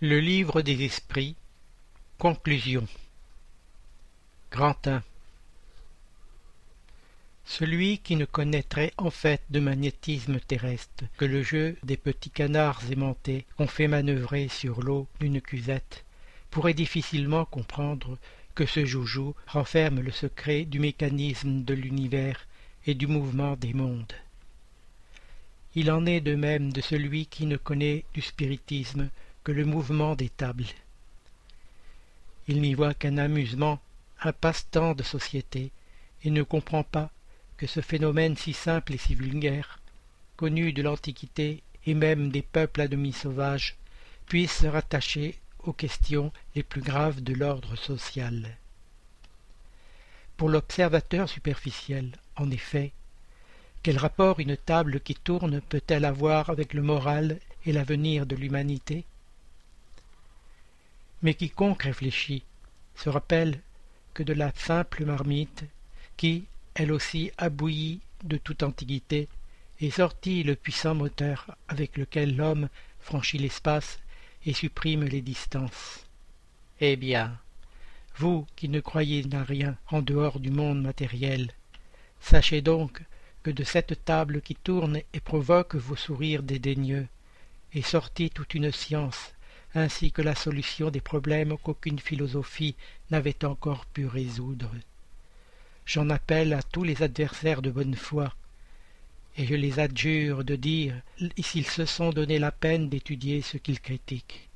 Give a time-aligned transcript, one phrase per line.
[0.00, 1.34] Le livre des esprits.
[2.18, 2.86] Conclusion.
[4.52, 5.02] Grand 1
[7.44, 12.88] Celui qui ne connaîtrait en fait de magnétisme terrestre que le jeu des petits canards
[12.92, 16.04] aimantés qu'on fait manœuvrer sur l'eau d'une cuvette
[16.52, 18.18] pourrait difficilement comprendre
[18.54, 22.46] que ce joujou renferme le secret du mécanisme de l'univers
[22.86, 24.14] et du mouvement des mondes.
[25.74, 29.10] Il en est de même de celui qui ne connaît du spiritisme
[29.52, 30.66] le mouvement des tables.
[32.46, 33.80] Il n'y voit qu'un amusement,
[34.22, 35.70] un passe-temps de société,
[36.24, 37.10] et ne comprend pas
[37.56, 39.80] que ce phénomène si simple et si vulgaire,
[40.36, 43.76] connu de l'Antiquité et même des peuples à demi sauvages,
[44.26, 48.56] puisse se rattacher aux questions les plus graves de l'ordre social.
[50.36, 52.92] Pour l'observateur superficiel, en effet,
[53.82, 59.04] quel rapport une table qui tourne peut-elle avoir avec le moral et l'avenir de l'humanité?
[61.22, 62.44] Mais quiconque réfléchit
[62.94, 63.60] se rappelle
[64.14, 65.64] que de la simple marmite,
[66.16, 69.28] qui, elle aussi, a bouilli de toute antiquité,
[69.80, 72.68] est sorti le puissant moteur avec lequel l'homme
[73.00, 74.00] franchit l'espace
[74.44, 76.06] et supprime les distances.
[76.80, 77.38] Eh bien,
[78.16, 81.52] vous qui ne croyez à rien en dehors du monde matériel,
[82.20, 83.02] sachez donc
[83.44, 87.06] que de cette table qui tourne et provoque vos sourires dédaigneux
[87.72, 89.32] est sortie toute une science
[89.74, 92.74] ainsi que la solution des problèmes qu'aucune philosophie
[93.10, 94.70] n'avait encore pu résoudre.
[95.84, 98.34] J'en appelle à tous les adversaires de bonne foi,
[99.36, 100.94] et je les adjure de dire
[101.38, 104.48] s'ils se sont donné la peine d'étudier ce qu'ils critiquent.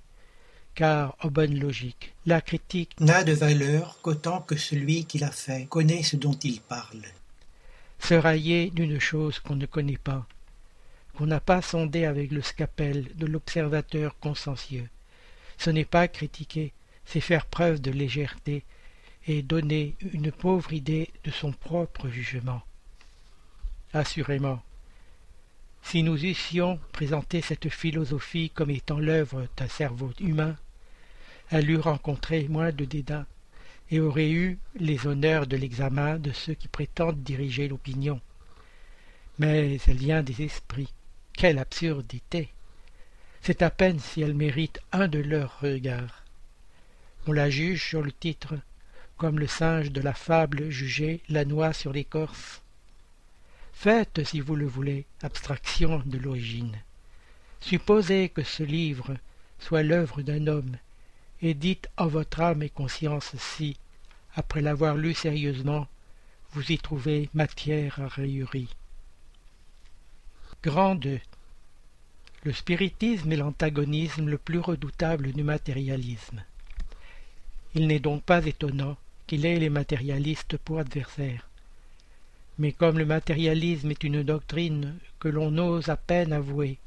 [0.75, 5.67] Car, en bonne logique, la critique n'a de valeur qu'autant que celui qui l'a fait
[5.67, 7.03] connaît ce dont il parle.
[7.99, 10.27] Se railler d'une chose qu'on ne connaît pas,
[11.15, 14.89] qu'on n'a pas sondé avec le scapel de l'observateur consciencieux,
[15.63, 16.73] ce n'est pas critiquer,
[17.05, 18.65] c'est faire preuve de légèreté
[19.29, 22.63] et donner une pauvre idée de son propre jugement.
[23.93, 24.61] Assurément,
[25.85, 30.57] si nous eussions présenté cette philosophie comme étant l'œuvre d'un cerveau humain,
[31.49, 33.25] elle eût rencontré moins de dédain
[33.93, 38.21] et aurait eu les honneurs de l'examen de ceux qui prétendent diriger l'opinion.
[39.39, 40.93] Mais elle vient des esprits.
[41.35, 42.49] Quelle absurdité
[43.43, 46.23] c'est à peine si elle mérite un de leurs regards.
[47.27, 48.55] On la juge sur le titre,
[49.17, 52.63] comme le singe de la fable jugeait la noix sur l'écorce.
[53.73, 56.77] Faites, si vous le voulez, abstraction de l'origine.
[57.61, 59.17] Supposez que ce livre
[59.59, 60.77] soit l'œuvre d'un homme,
[61.41, 63.77] et dites en votre âme et conscience si,
[64.37, 65.89] après l'avoir lu sérieusement,
[66.53, 68.09] vous y trouvez matière à.
[70.63, 71.19] Grande
[72.45, 76.43] le spiritisme est l'antagonisme le plus redoutable du matérialisme.
[77.75, 81.49] Il n'est donc pas étonnant qu'il ait les matérialistes pour adversaires.
[82.59, 86.79] Mais comme le matérialisme est une doctrine que l'on ose à peine avouer,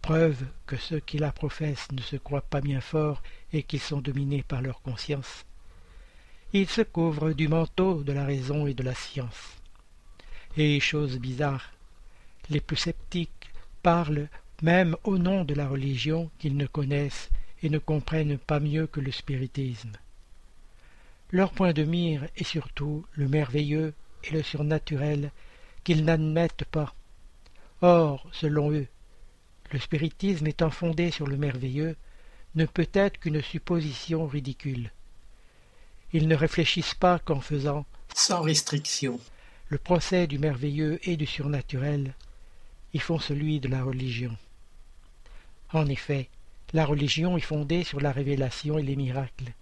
[0.00, 4.00] preuve que ceux qui la professent ne se croient pas bien forts et qu'ils sont
[4.00, 5.44] dominés par leur conscience,
[6.52, 9.56] il se couvre du manteau de la raison et de la science.
[10.56, 11.70] Et chose bizarre,
[12.48, 13.50] les plus sceptiques
[13.82, 14.28] parlent
[14.62, 17.30] même au nom de la religion qu'ils ne connaissent
[17.62, 19.92] et ne comprennent pas mieux que le spiritisme.
[21.30, 23.94] Leur point de mire est surtout le merveilleux
[24.24, 25.30] et le surnaturel
[25.84, 26.94] qu'ils n'admettent pas.
[27.82, 28.86] Or, selon eux,
[29.72, 31.96] le spiritisme étant fondé sur le merveilleux,
[32.56, 34.90] ne peut être qu'une supposition ridicule.
[36.12, 39.20] Ils ne réfléchissent pas qu'en faisant, sans restriction,
[39.68, 42.14] le procès du merveilleux et du surnaturel,
[42.92, 44.36] ils font celui de la religion.
[45.72, 46.28] En effet,
[46.72, 49.52] la religion est fondée sur la révélation et les miracles.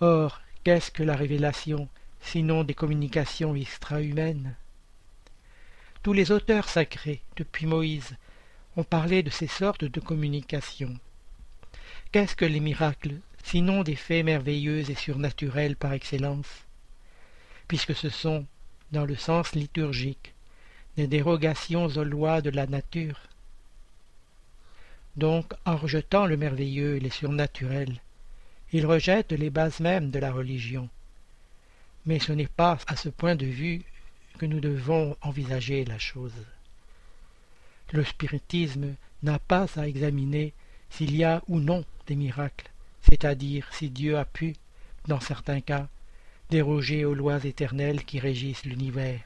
[0.00, 1.88] Or, qu'est-ce que la révélation,
[2.20, 4.54] sinon des communications extra-humaines?
[6.02, 8.16] Tous les auteurs sacrés, depuis Moïse,
[8.76, 10.96] ont parlé de ces sortes de communications.
[12.12, 16.64] Qu'est-ce que les miracles, sinon des faits merveilleux et surnaturels par excellence?
[17.66, 18.46] Puisque ce sont,
[18.92, 20.34] dans le sens liturgique,
[20.96, 23.18] des dérogations aux lois de la nature,
[25.18, 28.00] donc, en rejetant le merveilleux et le surnaturel,
[28.72, 30.88] il rejette les bases mêmes de la religion.
[32.06, 33.82] Mais ce n'est pas à ce point de vue
[34.38, 36.46] que nous devons envisager la chose.
[37.92, 38.94] Le spiritisme
[39.24, 40.52] n'a pas à examiner
[40.88, 42.70] s'il y a ou non des miracles,
[43.02, 44.54] c'est-à-dire si Dieu a pu,
[45.08, 45.88] dans certains cas,
[46.48, 49.20] déroger aux lois éternelles qui régissent l'univers.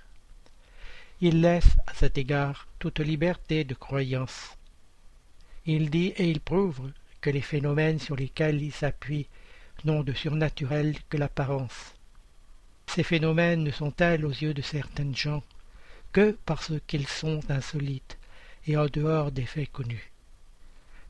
[1.21, 4.57] Il laisse à cet égard toute liberté de croyance.
[5.65, 9.29] Il dit et il prouve que les phénomènes sur lesquels ils s'appuient
[9.85, 11.95] n'ont de surnaturel que l'apparence.
[12.89, 15.43] Ces phénomènes ne sont-elles aux yeux de certaines gens
[16.13, 18.19] que parce qu'ils sont insolites
[18.67, 20.11] et en dehors des faits connus.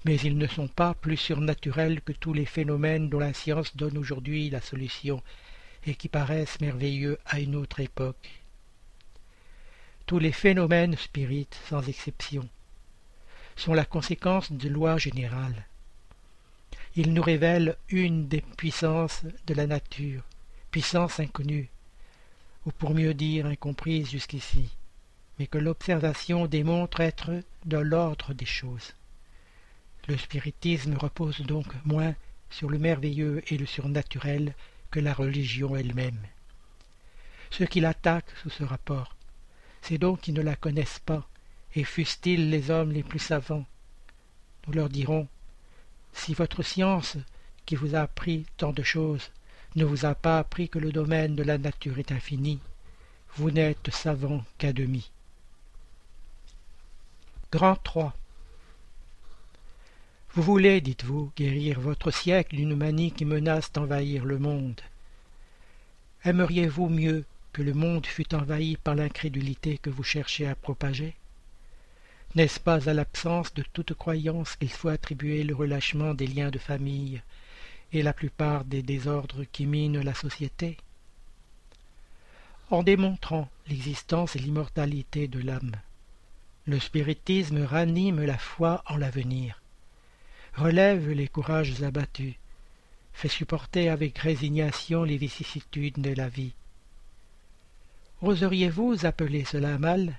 [0.05, 3.97] Mais ils ne sont pas plus surnaturels que tous les phénomènes dont la science donne
[3.97, 5.23] aujourd'hui la solution
[5.87, 8.43] et qui paraissent merveilleux à une autre époque.
[10.07, 12.49] Tous les phénomènes spirites, sans exception,
[13.57, 15.67] sont la conséquence de lois générales.
[16.95, 20.23] Ils nous révèlent une des puissances de la nature,
[20.71, 21.69] puissance inconnue,
[22.67, 24.69] ou pour mieux dire incomprise jusqu'ici,
[25.39, 28.95] mais que l'observation démontre être de l'ordre des choses.
[30.09, 32.15] Le spiritisme repose donc moins
[32.51, 34.55] sur le merveilleux et le surnaturel
[34.91, 36.21] que la religion elle-même.
[37.51, 39.15] Ceux qui l'attaquent sous ce rapport,
[39.81, 41.27] c'est donc qu'ils ne la connaissent pas,
[41.75, 43.67] et fussent-ils les hommes les plus savants?
[44.67, 45.29] Nous leur dirons,
[46.13, 47.17] si votre science,
[47.67, 49.31] qui vous a appris tant de choses,
[49.75, 52.59] ne vous a pas appris que le domaine de la nature est infini,
[53.37, 55.11] vous n'êtes savant qu'à demi.
[57.51, 58.15] Grand 3
[60.35, 64.81] Vous voulez, dites-vous, guérir votre siècle d'une manie qui menace d'envahir le monde.
[66.25, 71.15] Aimeriez-vous mieux que le monde fût envahi par l'incrédulité que vous cherchez à propager?
[72.35, 76.59] N'est-ce pas à l'absence de toute croyance qu'il faut attribuer le relâchement des liens de
[76.59, 77.21] famille
[77.93, 80.79] et la plupart des désordres qui minent la société?
[82.71, 85.73] En démontrant l'existence et l'immortalité de l'âme,
[86.65, 89.61] le spiritisme ranime la foi en l'avenir,
[90.57, 92.37] relève les courages abattus,
[93.13, 96.55] fait supporter avec résignation les vicissitudes de la vie.
[98.23, 100.19] Oseriez-vous appeler cela mal?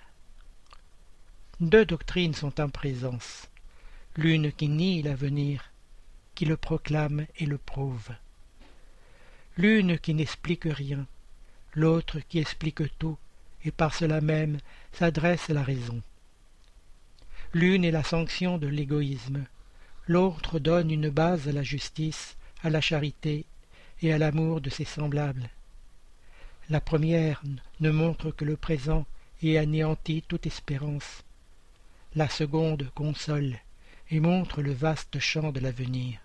[1.70, 3.48] Deux doctrines sont en présence,
[4.18, 5.72] l'une qui nie l'avenir,
[6.36, 8.10] qui le proclame et le prouve,
[9.58, 11.08] l'une qui n'explique rien,
[11.74, 13.18] l'autre qui explique tout,
[13.64, 14.58] et par cela même
[14.92, 16.02] s'adresse à la raison.
[17.54, 19.46] L'une est la sanction de l'égoïsme,
[20.08, 23.46] l'autre donne une base à la justice, à la charité
[24.02, 25.50] et à l'amour de ses semblables.
[26.70, 27.42] La première
[27.80, 29.06] ne montre que le présent
[29.42, 31.24] et anéantit toute espérance
[32.16, 33.58] la seconde console
[34.12, 36.20] et montre le vaste champ de l'avenir.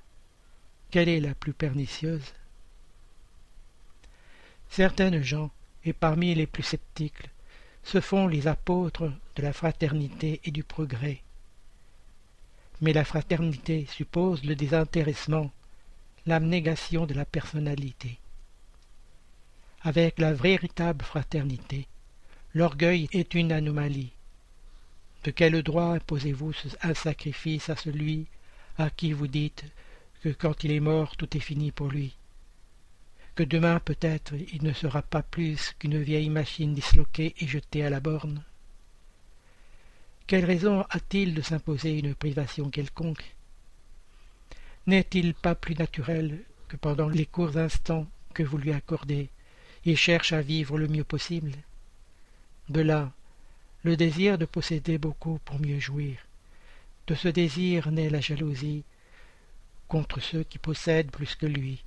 [0.90, 2.34] Quelle est la plus pernicieuse?
[4.68, 5.50] Certaines gens,
[5.84, 7.30] et parmi les plus sceptiques,
[7.84, 11.22] se font les apôtres de la fraternité et du progrès.
[12.82, 15.50] Mais la fraternité suppose le désintéressement,
[16.26, 18.18] l'abnégation de la personnalité.
[19.80, 21.86] Avec la véritable fraternité,
[22.52, 24.12] l'orgueil est une anomalie,
[25.28, 28.28] de quel droit imposez-vous un sacrifice à celui
[28.78, 29.66] à qui vous dites
[30.22, 32.16] que quand il est mort tout est fini pour lui?
[33.34, 37.90] Que demain peut-être il ne sera pas plus qu'une vieille machine disloquée et jetée à
[37.90, 38.42] la borne?
[40.26, 43.36] Quelle raison a-t-il de s'imposer une privation quelconque?
[44.86, 49.28] N'est-il pas plus naturel que pendant les courts instants que vous lui accordez,
[49.84, 51.52] il cherche à vivre le mieux possible?
[52.70, 53.12] De là
[53.84, 56.18] le désir de posséder beaucoup pour mieux jouir.
[57.06, 58.84] De ce désir naît la jalousie
[59.86, 61.82] contre ceux qui possèdent plus que lui.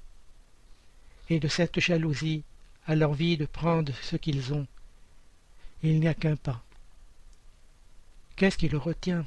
[1.29, 2.43] Et de cette jalousie
[2.87, 4.67] à l'envie de prendre ce qu'ils ont.
[5.83, 6.63] Il n'y a qu'un pas.
[8.35, 9.25] Qu'est-ce qui le retient?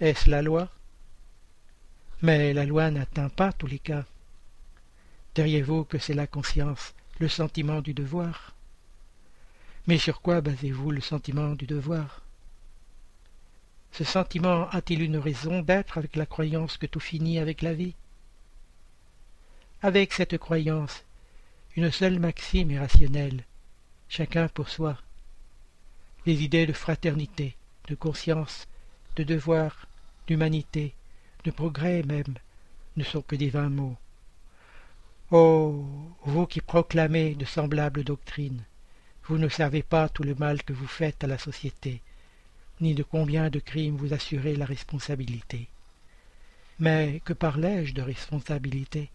[0.00, 0.68] Est-ce la loi?
[2.22, 4.04] Mais la loi n'atteint pas tous les cas.
[5.34, 8.53] Diriez-vous que c'est la conscience, le sentiment du devoir?
[9.86, 12.22] Mais sur quoi basez-vous le sentiment du devoir?
[13.92, 17.94] Ce sentiment a-t-il une raison d'être avec la croyance que tout finit avec la vie?
[19.82, 21.04] Avec cette croyance,
[21.76, 23.44] une seule maxime est rationnelle,
[24.08, 24.98] chacun pour soi.
[26.24, 27.54] Les idées de fraternité,
[27.88, 28.66] de conscience,
[29.16, 29.86] de devoir,
[30.26, 30.94] d'humanité,
[31.44, 32.34] de progrès même,
[32.96, 33.96] ne sont que des vains mots.
[35.30, 35.84] Oh,
[36.24, 38.64] vous qui proclamez de semblables doctrines,
[39.26, 42.00] vous ne savez pas tout le mal que vous faites à la société,
[42.80, 45.68] ni de combien de crimes vous assurez la responsabilité.
[46.78, 49.10] Mais que parlais-je de responsabilité?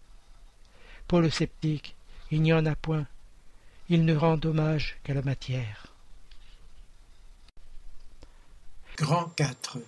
[1.06, 1.94] Pour le sceptique,
[2.30, 3.06] il n'y en a point.
[3.88, 5.86] Il ne rend hommage qu'à la matière.
[8.96, 9.78] Grand 4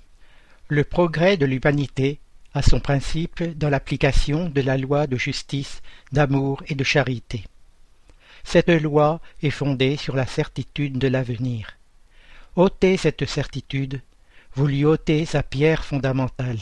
[0.68, 2.18] Le progrès de l'humanité
[2.54, 7.44] a son principe dans l'application de la loi de justice, d'amour et de charité.
[8.44, 11.78] Cette loi est fondée sur la certitude de l'avenir.
[12.56, 14.00] Ôtez cette certitude,
[14.54, 16.58] vous lui ôtez sa pierre fondamentale.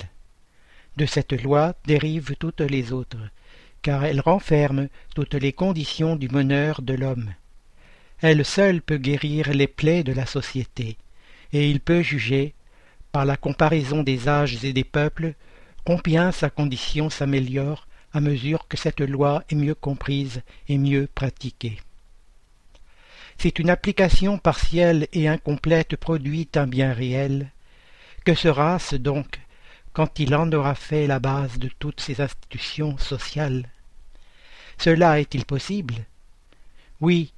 [0.97, 3.31] De cette loi dérivent toutes les autres,
[3.83, 7.35] car elle renferme toutes les conditions du bonheur de l'homme.
[8.21, 10.97] Elle seule peut guérir les plaies de la société,
[11.53, 12.55] et il peut juger,
[13.13, 15.35] par la comparaison des âges et des peuples,
[15.85, 21.79] combien sa condition s'améliore à mesure que cette loi est mieux comprise et mieux pratiquée.
[23.39, 27.51] Si une application partielle et incomplète produit un bien réel,
[28.25, 29.41] que sera-ce donc
[29.93, 33.69] quand il en aura fait la base de toutes ces institutions sociales
[34.79, 35.95] Cela est-il possible?
[37.01, 37.33] Oui,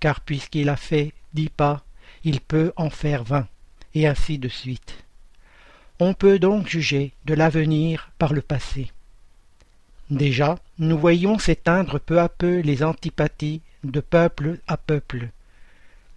[0.00, 1.84] car puisqu'il a fait dix pas,
[2.24, 3.48] il peut en faire vingt,
[3.94, 5.04] et ainsi de suite.
[6.00, 8.90] On peut donc juger de l'avenir par le passé.
[10.10, 15.30] Déjà, nous voyons s'éteindre peu à peu les antipathies de peuple à peuple.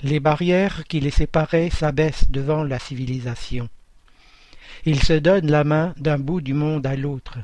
[0.01, 3.69] Les barrières qui les séparaient s'abaissent devant la civilisation.
[4.85, 7.39] Ils se donnent la main d'un bout du monde à l'autre.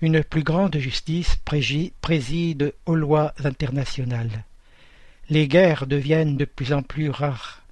[0.00, 1.36] Une plus grande justice
[2.00, 4.44] préside aux lois internationales.
[5.28, 7.62] Les guerres deviennent de plus en plus rares,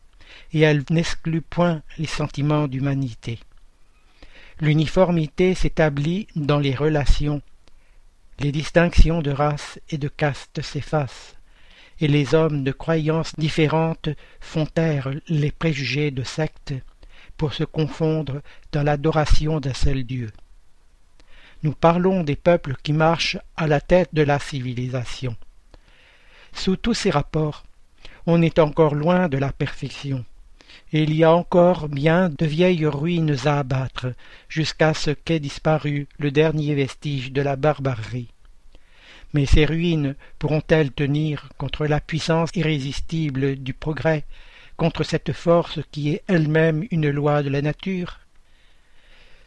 [0.53, 3.39] et elles n'excluent point les sentiments d'humanité.
[4.61, 7.41] L'uniformité s'établit dans les relations
[8.41, 11.37] les distinctions de race et de caste s'effacent,
[12.01, 14.09] et les hommes de croyances différentes
[14.41, 16.75] font taire les préjugés de secte
[17.37, 18.41] pour se confondre
[18.73, 20.31] dans l'adoration d'un seul Dieu.
[21.65, 25.37] Nous parlons des peuples qui marchent à la tête de la civilisation.
[26.53, 27.65] Sous tous ces rapports,
[28.27, 30.25] on est encore loin de la perfection,
[30.93, 34.15] il y a encore bien de vieilles ruines à abattre
[34.49, 38.29] jusqu'à ce qu'ait disparu le dernier vestige de la barbarie.
[39.35, 44.25] Mais ces ruines pourront-elles tenir contre la puissance irrésistible du progrès,
[44.79, 48.21] contre cette force qui est elle-même une loi de la nature?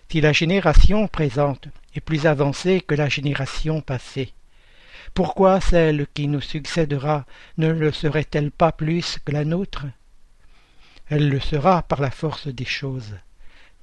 [0.10, 4.34] Si la génération présente est plus avancée que la génération passée,
[5.16, 7.26] pourquoi celle qui nous succédera
[7.58, 9.86] ne le serait-elle pas plus que la nôtre?
[11.12, 13.18] Elle le sera par la force des choses.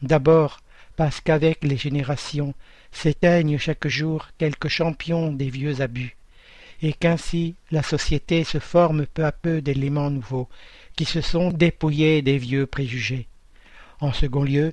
[0.01, 0.61] D'abord
[0.97, 2.55] parce qu'avec les générations
[2.91, 6.17] s'éteignent chaque jour quelques champions des vieux abus,
[6.81, 10.49] et qu'ainsi la société se forme peu à peu d'éléments nouveaux
[10.97, 13.29] qui se sont dépouillés des vieux préjugés.
[14.01, 14.73] En second lieu,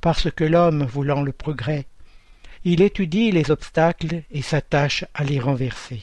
[0.00, 1.86] parce que l'homme voulant le progrès,
[2.64, 6.02] il étudie les obstacles et s'attache à les renverser.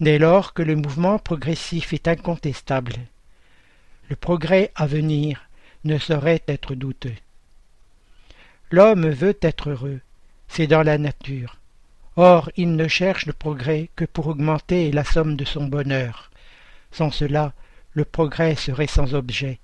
[0.00, 2.94] Dès lors que le mouvement progressif est incontestable,
[4.08, 5.48] le progrès à venir
[5.84, 7.14] ne saurait être douteux.
[8.70, 10.00] L'homme veut être heureux,
[10.48, 11.58] c'est dans la nature.
[12.16, 16.30] Or il ne cherche le progrès que pour augmenter la somme de son bonheur.
[16.92, 17.52] Sans cela,
[17.92, 19.58] le progrès serait sans objet.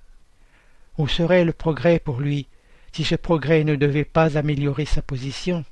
[0.97, 2.47] Où serait le progrès pour lui
[2.91, 5.63] si ce progrès ne devait pas améliorer sa position?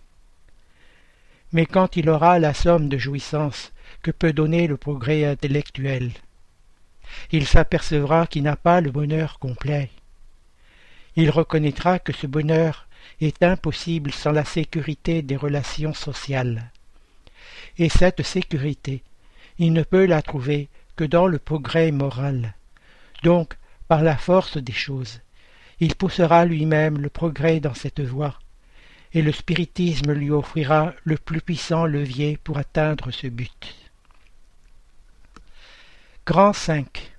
[1.52, 6.12] Mais quand il aura la somme de jouissance que peut donner le progrès intellectuel,
[7.32, 9.90] il s'apercevra qu'il n'a pas le bonheur complet.
[11.16, 12.88] Il reconnaîtra que ce bonheur
[13.22, 16.72] est impossible sans la sécurité des relations sociales.
[17.78, 19.04] Et cette sécurité,
[19.58, 22.54] il ne peut la trouver que dans le progrès moral.
[23.24, 23.58] Donc,
[23.88, 25.22] par la force des choses,
[25.80, 28.38] il poussera lui-même le progrès dans cette voie,
[29.14, 33.79] et le spiritisme lui offrira le plus puissant levier pour atteindre ce but.
[36.30, 37.12] Grand 5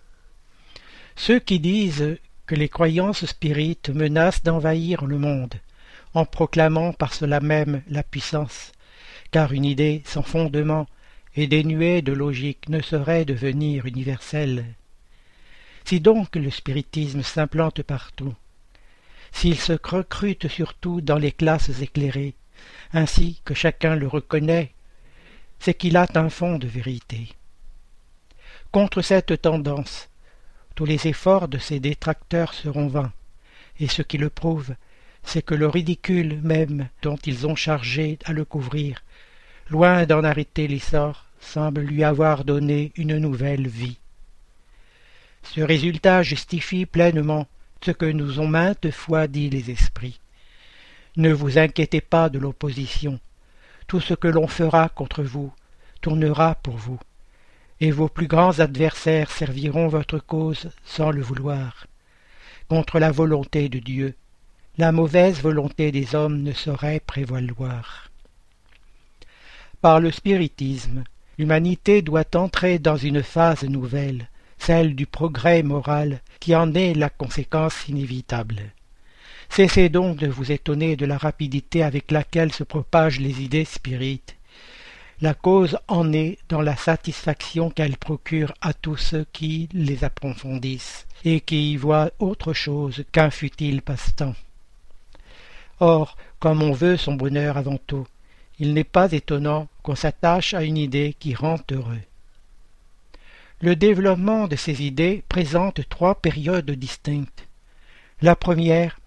[1.16, 5.56] Ceux qui disent que les croyances spirites menacent d'envahir le monde
[6.14, 8.70] en proclamant par cela même la puissance,
[9.32, 10.86] car une idée sans fondement
[11.34, 14.64] et dénuée de logique ne saurait devenir universelle.
[15.84, 18.36] Si donc le spiritisme s'implante partout,
[19.32, 22.34] s'il se recrute surtout dans les classes éclairées,
[22.92, 24.70] ainsi que chacun le reconnaît,
[25.58, 27.34] c'est qu'il a un fond de vérité.
[28.72, 30.08] Contre cette tendance,
[30.76, 33.12] tous les efforts de ses détracteurs seront vains,
[33.80, 34.76] et ce qui le prouve,
[35.24, 39.02] c'est que le ridicule même dont ils ont chargé à le couvrir,
[39.70, 43.98] loin d'en arrêter l'essor, semble lui avoir donné une nouvelle vie.
[45.42, 47.48] Ce résultat justifie pleinement
[47.84, 50.20] ce que nous ont maintes fois dit les esprits.
[51.16, 53.18] Ne vous inquiétez pas de l'opposition.
[53.88, 55.52] Tout ce que l'on fera contre vous
[56.02, 57.00] tournera pour vous,
[57.80, 61.86] et vos plus grands adversaires serviront votre cause sans le vouloir.
[62.68, 64.14] Contre la volonté de Dieu,
[64.78, 68.10] la mauvaise volonté des hommes ne saurait prévaloir.
[69.80, 71.04] Par le spiritisme,
[71.38, 77.08] l'humanité doit entrer dans une phase nouvelle, celle du progrès moral qui en est la
[77.08, 78.72] conséquence inévitable.
[79.48, 84.36] Cessez donc de vous étonner de la rapidité avec laquelle se propagent les idées spirites.
[85.22, 91.06] La cause en est dans la satisfaction qu'elles procurent à tous ceux qui les approfondissent
[91.26, 94.34] et qui y voient autre chose qu'un futile passe-temps.
[95.78, 98.06] Or, comme on veut son bonheur avant tout,
[98.58, 102.00] il n'est pas étonnant qu'on s'attache à une idée qui rend heureux.
[103.60, 107.46] Le développement de ces idées présente trois périodes distinctes.
[108.22, 108.98] La première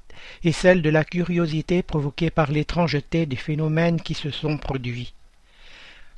[0.44, 5.16] est celle de la curiosité provoquée par l'étrangeté des phénomènes qui se sont produits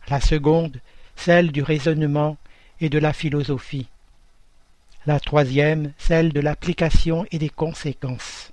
[0.08, 0.80] la seconde
[1.16, 2.38] celle du raisonnement
[2.82, 3.88] et de la philosophie,
[5.06, 8.52] la troisième celle de l'application et des conséquences.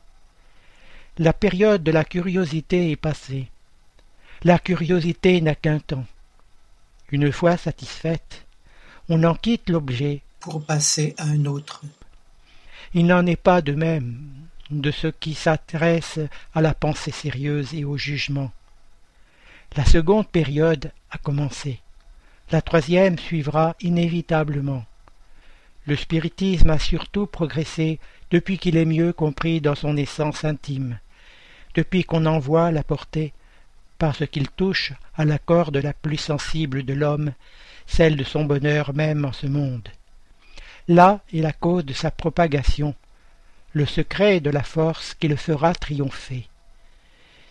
[1.19, 3.49] La période de la curiosité est passée.
[4.45, 6.07] La curiosité n'a qu'un temps.
[7.11, 8.47] Une fois satisfaite,
[9.09, 11.83] on en quitte l'objet pour passer à un autre.
[12.95, 14.19] Il n'en est pas de même
[14.71, 16.19] de ce qui s'adresse
[16.55, 18.51] à la pensée sérieuse et au jugement.
[19.75, 21.81] La seconde période a commencé.
[22.51, 24.85] La troisième suivra inévitablement.
[25.87, 27.99] Le spiritisme a surtout progressé
[28.31, 30.99] depuis qu'il est mieux compris dans son essence intime,
[31.75, 33.33] depuis qu'on en voit la portée,
[33.97, 37.33] parce qu'il touche à la corde la plus sensible de l'homme,
[37.87, 39.89] celle de son bonheur même en ce monde.
[40.87, 42.95] Là est la cause de sa propagation,
[43.73, 46.47] le secret de la force qui le fera triompher.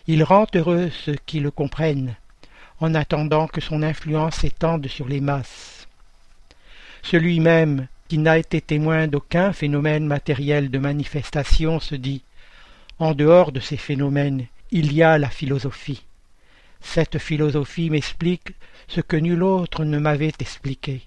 [0.08, 2.16] Il rend heureux ceux qui le comprennent,
[2.80, 5.86] en attendant que son influence s'étende sur les masses.
[7.02, 12.22] Celui même qui n'a été témoin d'aucun phénomène matériel de manifestation se dit
[12.98, 16.04] En dehors de ces phénomènes, il y a la philosophie.
[16.80, 18.54] Cette philosophie m'explique
[18.88, 21.02] ce que nul autre ne m'avait expliqué.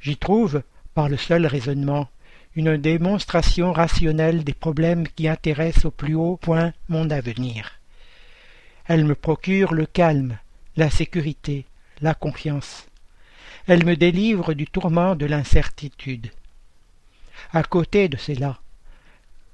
[0.00, 0.62] J'y trouve,
[0.92, 2.08] par le seul raisonnement,
[2.56, 7.75] une démonstration rationnelle des problèmes qui intéressent au plus haut point mon avenir.
[8.88, 10.38] Elle me procure le calme,
[10.76, 11.66] la sécurité,
[12.00, 12.86] la confiance.
[13.66, 16.30] Elle me délivre du tourment de l'incertitude.
[17.52, 18.60] À côté de cela,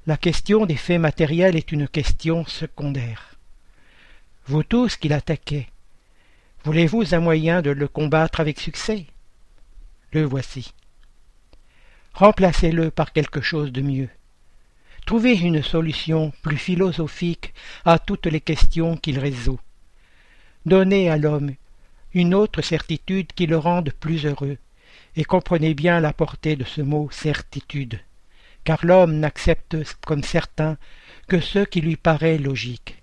[0.07, 3.37] la question des faits matériels est une question secondaire.
[4.47, 5.69] Vous tous qui l'attaquez,
[6.65, 9.07] voulez-vous un moyen de le combattre avec succès?
[10.13, 10.75] Le voici.
[12.13, 14.11] Remplacez-le par quelque chose de mieux.
[15.07, 17.53] Trouvez une solution plus philosophique
[17.85, 19.61] à toutes les questions qu'il résout.
[20.65, 21.55] Donnez à l'homme
[22.15, 24.59] une autre certitude qui le rende plus heureux,
[25.17, 28.01] et comprenez bien la portée de ce mot certitude,
[28.65, 30.77] car l'homme n'accepte comme certain
[31.27, 33.03] que ce qui lui paraît logique.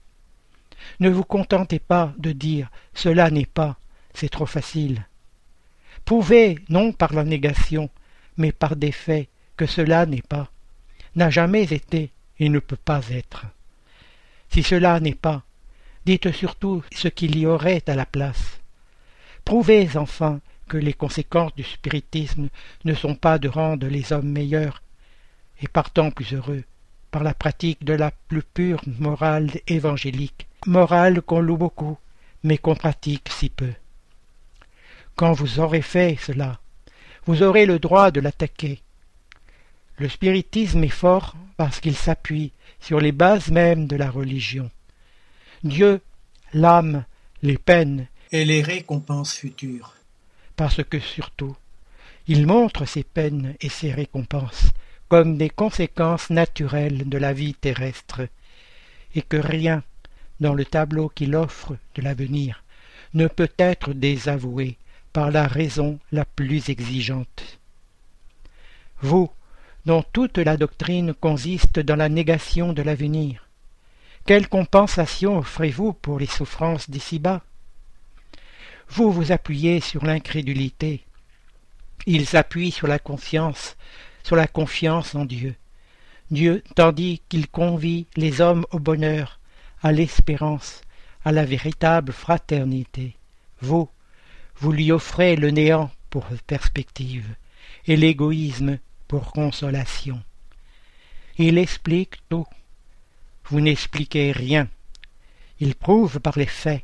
[0.99, 3.77] Ne vous contentez pas de dire cela n'est pas,
[4.13, 5.05] c'est trop facile.
[6.05, 7.89] Prouvez, non par la négation,
[8.38, 10.49] mais par des faits, que cela n'est pas,
[11.19, 13.45] n'a jamais été et ne peut pas être.
[14.49, 15.43] Si cela n'est pas,
[16.05, 18.60] Dites surtout ce qu'il y aurait à la place.
[19.45, 22.49] Prouvez enfin que les conséquences du spiritisme
[22.86, 24.82] ne sont pas de rendre les hommes meilleurs,
[25.62, 26.63] et partant plus heureux,
[27.12, 31.97] par la pratique de la plus pure morale évangélique, morale qu'on loue beaucoup,
[32.43, 33.73] mais qu'on pratique si peu.
[35.15, 36.60] Quand vous aurez fait cela,
[37.25, 38.82] vous aurez le droit de l'attaquer.
[39.99, 44.71] Le spiritisme est fort parce qu'il s'appuie sur les bases mêmes de la religion.
[45.63, 46.01] Dieu,
[46.53, 47.03] l'âme,
[47.43, 49.95] les peines et les récompenses futures.
[50.55, 51.55] Parce que surtout,
[52.27, 54.71] il montre ces peines et ces récompenses
[55.09, 58.21] comme des conséquences naturelles de la vie terrestre,
[59.15, 59.83] et que rien,
[60.39, 62.63] dans le tableau qu'il offre de l'avenir,
[63.15, 64.77] ne peut être désavoué
[65.12, 67.59] par la raison la plus exigeante.
[69.01, 69.31] Vous,
[69.85, 73.47] dont toute la doctrine consiste dans la négation de l'avenir,
[74.25, 77.41] quelle compensation offrez-vous pour les souffrances d'ici-bas?
[78.89, 81.03] Vous vous appuyez sur l'incrédulité.
[82.05, 83.77] Ils s'appuient sur la conscience,
[84.23, 85.55] sur la confiance en Dieu.
[86.31, 89.39] Dieu, tandis qu'il convie les hommes au bonheur,
[89.81, 90.81] à l'espérance,
[91.25, 93.15] à la véritable fraternité.
[93.61, 93.89] Vous,
[94.57, 97.27] vous lui offrez le néant pour perspective,
[97.87, 98.77] et l'égoïsme
[99.17, 100.21] consolation.
[101.37, 102.45] Il explique tout
[103.49, 104.67] vous n'expliquez rien.
[105.59, 106.83] Il prouve par les faits,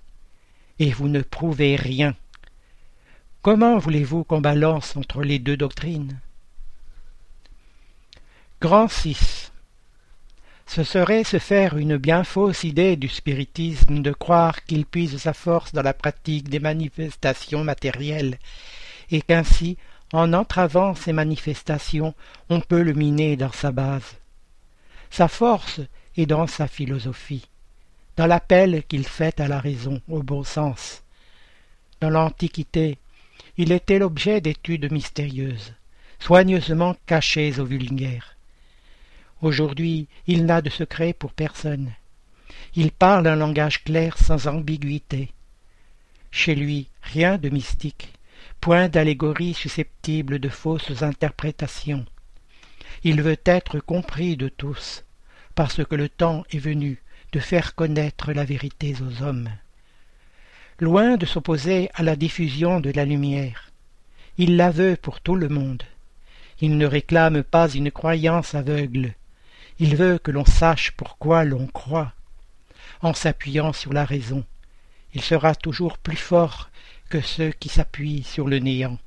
[0.79, 2.15] et vous ne prouvez rien.
[3.41, 6.19] Comment voulez-vous qu'on balance entre les deux doctrines?
[8.59, 9.51] Grand 6.
[10.65, 15.33] Ce serait se faire une bien fausse idée du spiritisme de croire qu'il puise sa
[15.33, 18.39] force dans la pratique des manifestations matérielles,
[19.11, 19.77] et qu'ainsi,
[20.15, 22.15] en entravant ces manifestations,
[22.49, 24.15] on peut le miner dans sa base.
[25.09, 25.81] Sa force
[26.15, 27.49] et dans sa philosophie,
[28.15, 31.03] dans l'appel qu'il fait à la raison, au bon sens.
[31.99, 32.97] Dans l'Antiquité,
[33.57, 35.73] il était l'objet d'études mystérieuses,
[36.19, 38.37] soigneusement cachées aux vulgaires.
[39.41, 41.91] Aujourd'hui, il n'a de secret pour personne.
[42.73, 45.31] Il parle un langage clair sans ambiguïté.
[46.31, 48.14] Chez lui, rien de mystique,
[48.65, 52.03] point d'allégorie susceptible de fausses interprétations.
[53.03, 55.03] Il veut être compris de tous,
[55.53, 56.99] parce que le temps est venu
[57.31, 59.51] de faire connaître la vérité aux hommes.
[60.79, 63.69] Loin de s'opposer à la diffusion de la lumière,
[64.39, 65.83] il la veut pour tout le monde.
[66.59, 69.13] Il ne réclame pas une croyance aveugle,
[69.77, 72.13] il veut que l'on sache pourquoi l'on croit.
[73.03, 74.43] En s'appuyant sur la raison,
[75.13, 76.71] il sera toujours plus fort
[77.21, 78.97] ceux qui s'appuient sur le néant.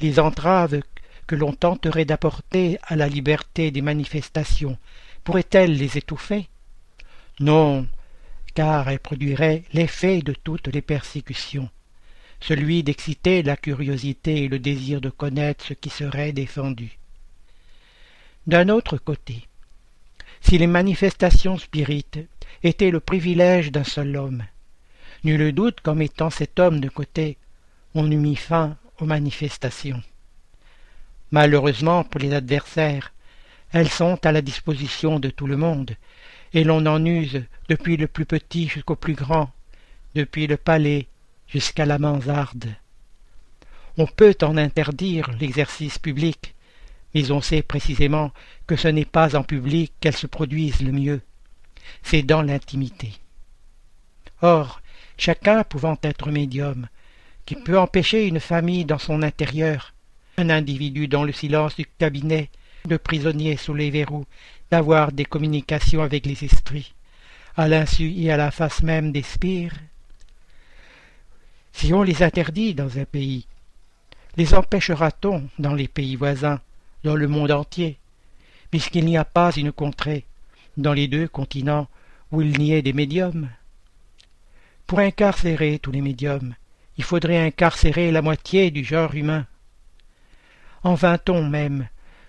[0.00, 0.80] Les entraves
[1.26, 4.78] que l'on tenterait d'apporter à la liberté des manifestations
[5.24, 6.48] pourraient-elles les étouffer?
[7.40, 7.86] Non,
[8.54, 11.68] car elles produiraient l'effet de toutes les persécutions,
[12.40, 16.98] celui d'exciter la curiosité et le désir de connaître ce qui serait défendu.
[18.46, 19.48] D'un autre côté,
[20.40, 22.20] si les manifestations spirites
[22.62, 24.44] étaient le privilège d'un seul homme,
[25.26, 27.36] nul doute qu'en mettant cet homme de côté,
[27.94, 30.00] on eût mis fin aux manifestations.
[31.32, 33.12] Malheureusement pour les adversaires,
[33.72, 35.96] elles sont à la disposition de tout le monde,
[36.54, 39.50] et l'on en use depuis le plus petit jusqu'au plus grand,
[40.14, 41.08] depuis le palais
[41.48, 42.72] jusqu'à la mansarde.
[43.98, 46.54] On peut en interdire l'exercice public,
[47.14, 48.30] mais on sait précisément
[48.68, 51.20] que ce n'est pas en public qu'elles se produisent le mieux,
[52.04, 53.10] c'est dans l'intimité.
[54.40, 54.80] Or,
[55.16, 56.88] chacun pouvant être médium,
[57.44, 59.94] qui peut empêcher une famille dans son intérieur,
[60.38, 62.50] un individu dans le silence du cabinet,
[62.86, 64.26] de prisonnier sous les verrous,
[64.70, 66.94] d'avoir des communications avec les esprits,
[67.56, 69.74] à l'insu et à la face même des spires
[71.72, 73.46] Si on les interdit dans un pays,
[74.36, 76.60] les empêchera-t-on dans les pays voisins
[77.04, 77.98] dans le monde entier,
[78.70, 80.24] puisqu'il n'y a pas une contrée,
[80.76, 81.88] dans les deux continents,
[82.32, 83.48] où il n'y ait des médiums?
[84.86, 86.54] Pour incarcérer tous les médiums,
[86.96, 89.46] il faudrait incarcérer la moitié du genre humain.
[90.84, 91.88] En vint-on même,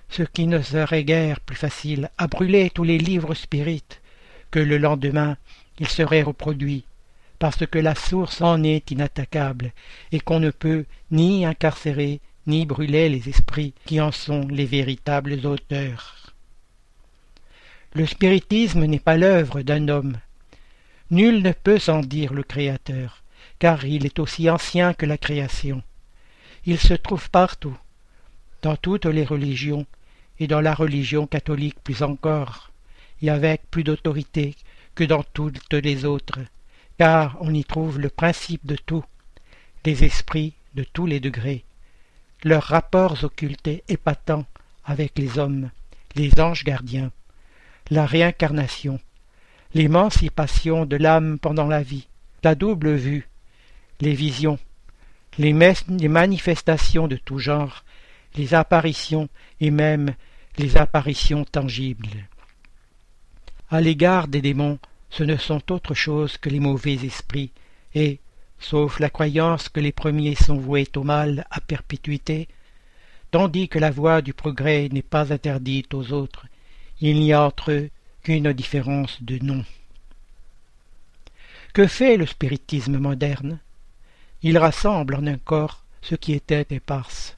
[0.10, 4.02] ce qui ne serait guère plus facile, à brûler tous les livres spirites,
[4.50, 5.38] que le lendemain
[5.80, 6.86] ils seraient reproduits,
[7.38, 9.72] parce que la source en est inattaquable,
[10.12, 15.46] et qu'on ne peut ni incarcérer ni brûler les esprits qui en sont les véritables
[15.46, 16.34] auteurs.
[17.94, 20.18] Le spiritisme n'est pas l'œuvre d'un homme.
[21.10, 23.24] Nul ne peut s'en dire le Créateur,
[23.60, 25.82] car il est aussi ancien que la création.
[26.66, 27.78] Il se trouve partout,
[28.62, 29.86] dans toutes les religions,
[30.40, 32.72] et dans la religion catholique plus encore,
[33.22, 34.56] et avec plus d'autorité
[34.96, 36.40] que dans toutes les autres,
[36.98, 39.06] car on y trouve le principe de tout,
[39.86, 41.64] les esprits de tous les degrés,
[42.44, 44.46] leurs rapports occultés épatants
[44.84, 45.70] avec les hommes,
[46.16, 47.12] les anges gardiens,
[47.90, 49.00] la réincarnation,
[49.78, 52.08] l'émancipation de l'âme pendant la vie,
[52.44, 53.30] la double vue,
[54.02, 54.58] les visions,
[55.38, 57.86] les, manifestations de tout genre,
[58.36, 59.30] les apparitions
[59.62, 60.16] et même
[60.58, 62.10] les apparitions tangibles.
[63.70, 64.80] À l'égard des démons,
[65.12, 67.52] ce ne sont autre chose que les mauvais esprits,
[67.94, 68.20] et,
[68.58, 72.48] sauf la croyance que les premiers sont voués au mal à perpétuité,
[73.30, 76.48] tandis que la voie du progrès n'est pas interdite aux autres,
[77.00, 77.92] il n'y a entre eux
[78.28, 79.64] qu'une différence de nom.
[81.74, 83.60] Que fait le spiritisme moderne?
[84.42, 87.38] Il rassemble en un corps ce qui était éparse.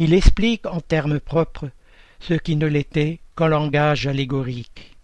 [0.00, 1.70] Il explique en termes propres
[2.18, 4.96] ce qui ne l'était qu'en langage allégorique.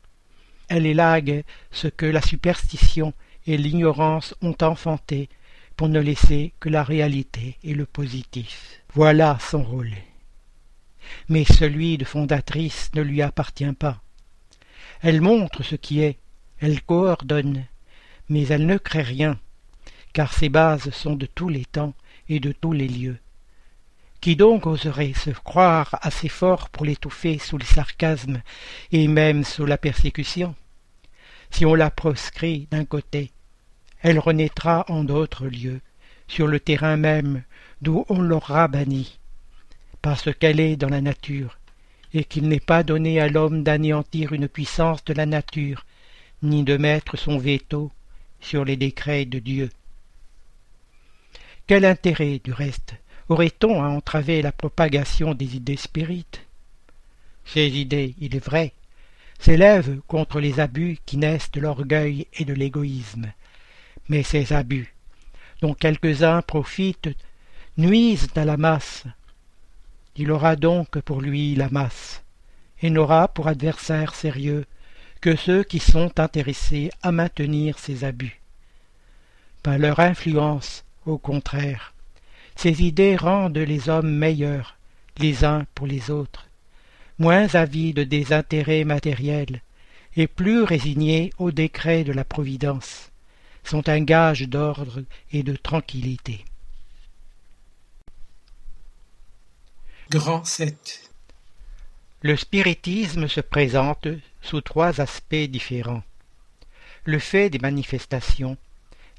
[0.66, 3.14] Elle élague ce que la superstition
[3.46, 5.28] et l'ignorance ont enfanté
[5.76, 8.82] pour ne laisser que la réalité et le positif.
[8.92, 9.94] Voilà son rôle.
[11.28, 14.02] Mais celui de fondatrice ne lui appartient pas.
[15.08, 16.18] Elle montre ce qui est,
[16.58, 17.64] elle coordonne,
[18.28, 19.38] mais elle ne crée rien,
[20.12, 21.94] car ses bases sont de tous les temps
[22.28, 23.18] et de tous les lieux.
[24.20, 28.42] Qui donc oserait se croire assez fort pour l'étouffer sous le sarcasme
[28.90, 30.56] et même sous la persécution?
[31.52, 33.30] Si on la proscrit d'un côté,
[34.02, 35.82] elle renaîtra en d'autres lieux,
[36.26, 37.44] sur le terrain même
[37.80, 39.20] d'où on l'aura bannie,
[40.02, 41.60] parce qu'elle est dans la nature,
[42.16, 45.84] et qu'il n'est pas donné à l'homme d'anéantir une puissance de la nature,
[46.42, 47.92] ni de mettre son veto
[48.40, 49.68] sur les décrets de Dieu.
[51.66, 52.94] Quel intérêt, du reste,
[53.28, 56.40] aurait-on à entraver la propagation des idées spirites?
[57.44, 58.72] Ces idées, il est vrai,
[59.38, 63.30] s'élève contre les abus qui naissent de l'orgueil et de l'égoïsme.
[64.08, 64.94] Mais ces abus,
[65.60, 67.10] dont quelques-uns profitent,
[67.76, 69.04] nuisent à la masse.
[70.18, 72.22] Il aura donc pour lui la masse,
[72.80, 74.64] et n'aura pour adversaire sérieux
[75.20, 78.40] que ceux qui sont intéressés à maintenir ces abus.
[79.62, 81.94] Par leur influence, au contraire,
[82.54, 84.76] ces idées rendent les hommes meilleurs
[85.18, 86.46] les uns pour les autres,
[87.18, 89.62] moins avides des intérêts matériels
[90.16, 93.10] et plus résignés aux décrets de la Providence,
[93.64, 95.02] sont un gage d'ordre
[95.32, 96.44] et de tranquillité.
[100.08, 101.10] Grand 7
[102.22, 104.06] Le spiritisme se présente
[104.40, 106.04] sous trois aspects différents.
[107.02, 108.56] Le fait des manifestations,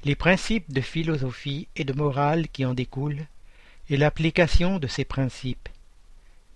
[0.04, 3.26] les principes de philosophie et de morale qui en découlent,
[3.90, 5.68] et l'application de ces principes.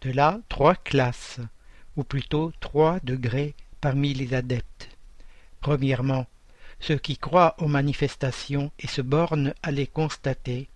[0.01, 1.41] De là trois classes,
[1.97, 4.89] ou plutôt trois degrés parmi les adeptes.
[5.61, 6.27] Premièrement,
[6.81, 10.71] ceux qui croient aux manifestations et se bornent à les constater.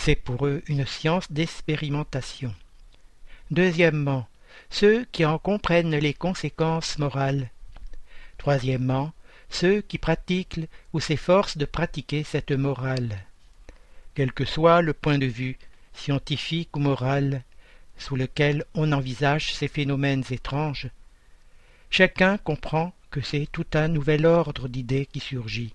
[0.00, 2.54] C'est pour eux une science d'expérimentation.
[3.50, 4.28] Deuxièmement,
[4.70, 7.50] ceux qui en comprennent les conséquences morales.
[8.38, 9.12] Troisièmement,
[9.50, 10.60] ceux qui pratiquent
[10.92, 13.18] ou s'efforcent de pratiquer cette morale.
[14.14, 15.58] Quel que soit le point de vue,
[15.92, 17.42] scientifique ou moral,
[17.98, 20.88] sous lequel on envisage ces phénomènes étranges,
[21.90, 25.74] chacun comprend que c'est tout un nouvel ordre d'idées qui surgit,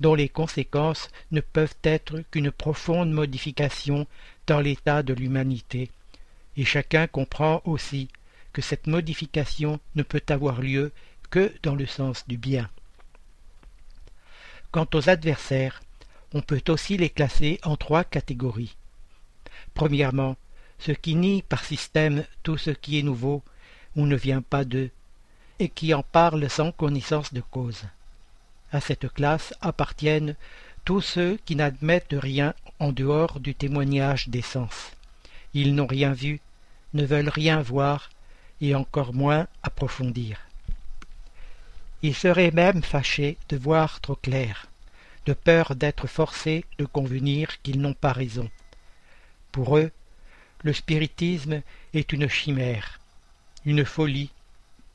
[0.00, 4.06] dont les conséquences ne peuvent être qu'une profonde modification
[4.46, 5.90] dans l'état de l'humanité,
[6.56, 8.08] et chacun comprend aussi
[8.52, 10.92] que cette modification ne peut avoir lieu
[11.30, 12.70] que dans le sens du bien.
[14.70, 15.82] Quant aux adversaires,
[16.32, 18.76] on peut aussi les classer en trois catégories.
[19.74, 20.36] Premièrement,
[20.78, 23.42] ceux qui nient par système tout ce qui est nouveau
[23.96, 24.90] ou ne vient pas d'eux,
[25.60, 27.84] et qui en parlent sans connaissance de cause.
[28.74, 30.34] À cette classe appartiennent
[30.84, 34.90] tous ceux qui n'admettent rien en dehors du témoignage des sens.
[35.54, 36.40] Ils n'ont rien vu,
[36.92, 38.10] ne veulent rien voir,
[38.60, 40.40] et encore moins approfondir.
[42.02, 44.66] Ils seraient même fâchés de voir trop clair,
[45.26, 48.50] de peur d'être forcés de convenir qu'ils n'ont pas raison.
[49.52, 49.92] Pour eux,
[50.64, 52.98] le spiritisme est une chimère,
[53.64, 54.30] une folie,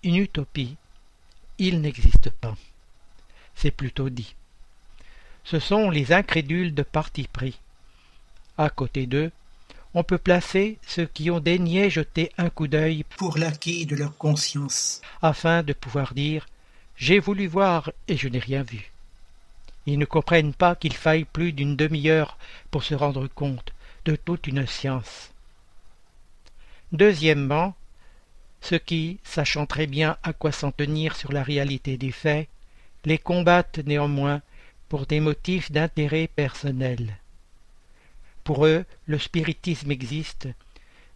[0.04, 0.76] une utopie.
[1.60, 2.58] Il n'existe pas.
[3.62, 4.36] C'est plutôt dit.
[5.44, 7.60] Ce sont les incrédules de parti pris.
[8.58, 9.32] À côté d'eux,
[9.94, 14.16] on peut placer ceux qui ont daigné jeter un coup d'œil pour l'acquis de leur
[14.18, 16.48] conscience, afin de pouvoir dire
[16.96, 18.94] j'ai voulu voir et je n'ai rien vu.
[19.86, 22.38] Ils ne comprennent pas qu'il faille plus d'une demi-heure
[22.72, 23.74] pour se rendre compte
[24.06, 25.32] de toute une science.
[26.94, 27.76] Deuxièmement,
[28.62, 32.48] ceux qui, sachant très bien à quoi s'en tenir sur la réalité des faits,
[33.06, 34.42] les combattent néanmoins
[34.90, 37.18] pour des motifs d'intérêt personnel.
[38.44, 40.48] Pour eux, le spiritisme existe,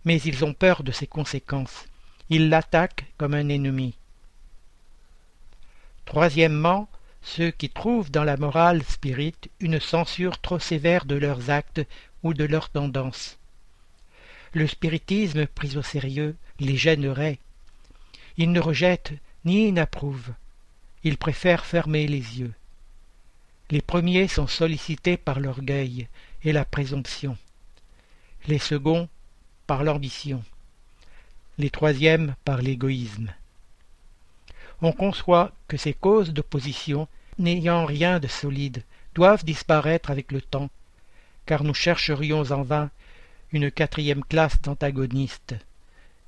[0.06, 1.86] mais ils ont peur de ses conséquences.
[2.30, 3.96] Ils l'attaquent comme un ennemi.
[6.06, 6.88] Troisièmement,
[7.22, 11.82] ceux qui trouvent dans la morale spirite une censure trop sévère de leurs actes
[12.22, 13.38] ou de leurs tendances.
[14.54, 17.40] Le spiritisme pris au sérieux les gênerait.
[18.38, 19.14] Ils ne rejettent
[19.46, 20.34] ni n'approuvent.
[21.04, 22.54] Ils préfèrent fermer les yeux.
[23.70, 26.08] Les premiers sont sollicités par l'orgueil
[26.44, 27.38] et la présomption.
[28.48, 29.10] Les seconds
[29.68, 30.44] par l'ambition.
[31.58, 33.34] Les troisièmes par l'égoïsme
[34.84, 37.08] on conçoit que ces causes d'opposition,
[37.40, 38.84] n'ayant rien de solide,
[39.16, 40.70] doivent disparaître avec le temps,
[41.46, 42.90] car nous chercherions en vain
[43.54, 45.56] une quatrième classe d'antagonistes,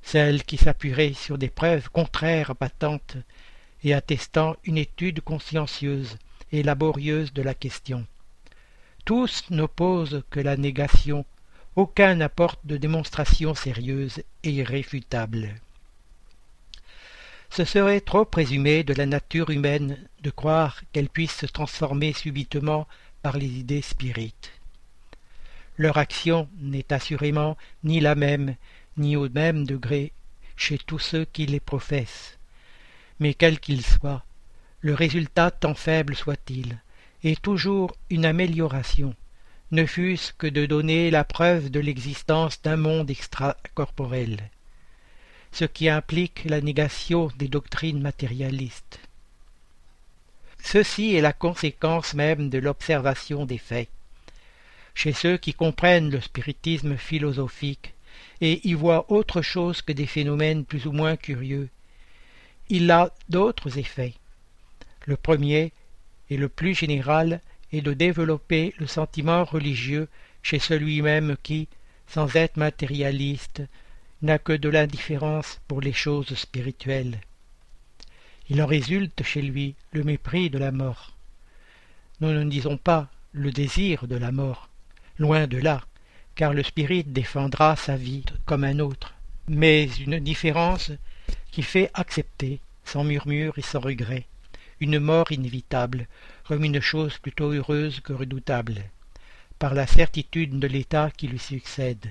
[0.02, 3.18] celle qui s'appuierait sur des preuves contraires patentes
[3.84, 6.16] et attestant une étude consciencieuse
[6.52, 8.06] et laborieuse de la question.
[9.04, 11.24] Tous n'opposent que la négation,
[11.76, 15.54] aucun n'apporte de démonstration sérieuse et irréfutable.
[17.50, 22.88] Ce serait trop présumer de la nature humaine de croire qu'elle puisse se transformer subitement
[23.22, 24.52] par les idées spirites.
[25.78, 28.56] Leur action n'est assurément ni la même,
[28.96, 30.12] ni au même degré
[30.56, 32.35] chez tous ceux qui les professent.
[33.18, 34.24] Mais quel qu'il soit,
[34.80, 36.78] le résultat tant faible soit-il,
[37.24, 39.14] est toujours une amélioration,
[39.70, 44.50] ne fût-ce que de donner la preuve de l'existence d'un monde extracorporel
[45.56, 49.00] ce qui implique la négation des doctrines matérialistes.
[50.62, 53.88] Ceci est la conséquence même de l'observation des faits.
[54.94, 57.94] Chez ceux qui comprennent le spiritisme philosophique
[58.42, 61.70] et y voient autre chose que des phénomènes plus ou moins curieux,
[62.68, 64.14] il a d'autres effets.
[65.04, 65.72] Le premier,
[66.30, 67.40] et le plus général,
[67.72, 70.08] est de développer le sentiment religieux
[70.42, 71.68] chez celui-même qui,
[72.06, 73.62] sans être matérialiste,
[74.22, 77.20] n'a que de l'indifférence pour les choses spirituelles.
[78.48, 81.16] Il en résulte chez lui le mépris de la mort.
[82.20, 84.68] Nous ne disons pas le désir de la mort,
[85.18, 85.82] loin de là,
[86.34, 89.14] car le spirit défendra sa vie comme un autre,
[89.48, 90.92] mais une différence
[91.50, 94.26] qui fait accepter, sans murmure et sans regret,
[94.80, 96.06] une mort inévitable,
[96.44, 98.84] comme une chose plutôt heureuse que redoutable,
[99.58, 102.08] par la certitude de l'état qui lui succède.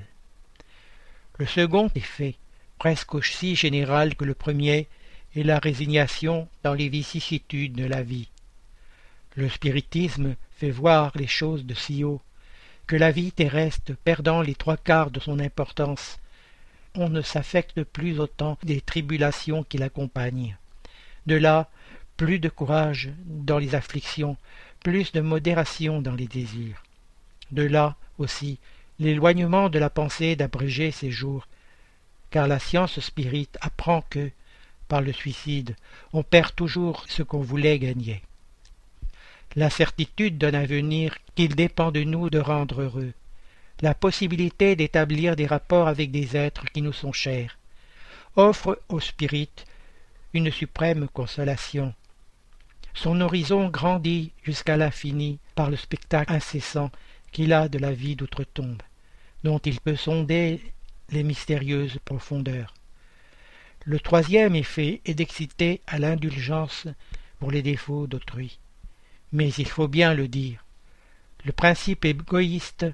[1.37, 2.35] Le second effet,
[2.79, 4.87] presque aussi général que le premier,
[5.35, 8.29] est la résignation dans les vicissitudes de la vie.
[9.35, 12.21] Le spiritisme fait voir les choses de si haut
[12.87, 16.19] que la vie terrestre perdant les trois quarts de son importance,
[16.95, 20.57] on ne s'affecte plus autant des tribulations qui l'accompagnent.
[21.25, 21.69] De là,
[22.17, 24.37] plus de courage dans les afflictions,
[24.81, 26.83] plus de modération dans les désirs.
[27.51, 28.59] De là, aussi,
[28.99, 31.47] l'éloignement de la pensée d'abréger ses jours,
[32.31, 34.31] car la science spirite apprend que,
[34.87, 35.75] par le suicide,
[36.13, 38.21] on perd toujours ce qu'on voulait gagner
[39.55, 43.13] la certitude d'un avenir qu'il dépend de nous de rendre heureux,
[43.81, 47.57] la possibilité d'établir des rapports avec des êtres qui nous sont chers,
[48.35, 49.49] offre au spirit
[50.33, 51.93] une suprême consolation.
[52.93, 56.91] Son horizon grandit jusqu'à l'infini par le spectacle incessant
[57.31, 58.81] qu'il a de la vie d'outre-tombe,
[59.43, 60.61] dont il peut sonder
[61.09, 62.73] les mystérieuses profondeurs.
[63.83, 66.87] Le troisième effet est d'exciter à l'indulgence
[67.39, 68.57] pour les défauts d'autrui
[69.35, 70.63] mais il faut bien le dire.
[71.43, 72.85] Le principe égoïste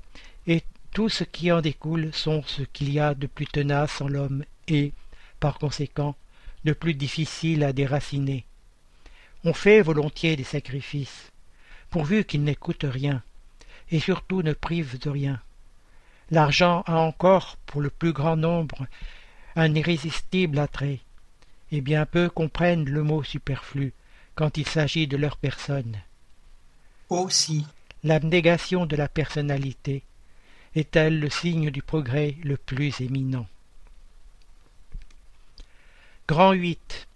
[0.47, 0.63] et
[0.93, 4.43] tout ce qui en découle sont ce qu'il y a de plus tenace en l'homme
[4.67, 4.93] et,
[5.39, 6.15] par conséquent,
[6.65, 8.45] de plus difficile à déraciner.
[9.43, 11.31] On fait volontiers des sacrifices,
[11.89, 13.23] pourvu qu'ils n'écoutent rien,
[13.89, 15.39] et surtout ne privent de rien.
[16.29, 18.85] L'argent a encore, pour le plus grand nombre,
[19.55, 20.99] un irrésistible attrait,
[21.71, 23.93] et bien peu comprennent le mot superflu
[24.35, 25.97] quand il s'agit de leur personne
[27.11, 27.65] aussi.
[28.03, 30.03] L'abnégation de la personnalité
[30.75, 33.47] est-elle le signe du progrès le plus éminent?
[36.27, 37.07] Grand 8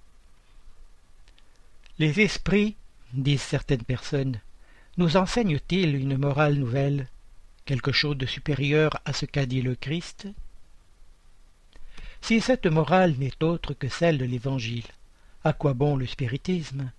[2.00, 2.76] Les esprits,
[3.14, 4.42] disent certaines personnes,
[4.98, 7.08] nous enseignent-ils une morale nouvelle,
[7.66, 10.28] quelque chose de supérieur à ce qu'a dit le Christ?
[12.22, 14.86] Si cette morale n'est autre que celle de l'Évangile,
[15.46, 16.92] à quoi bon le spiritisme?